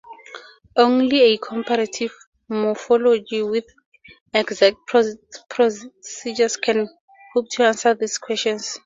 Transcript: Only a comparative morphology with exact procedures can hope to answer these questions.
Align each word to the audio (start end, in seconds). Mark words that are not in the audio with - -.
Only 0.77 1.21
a 1.21 1.37
comparative 1.37 2.11
morphology 2.49 3.43
with 3.43 3.65
exact 4.33 4.77
procedures 5.47 6.57
can 6.57 6.89
hope 7.35 7.49
to 7.51 7.65
answer 7.65 7.93
these 7.93 8.17
questions. 8.17 8.79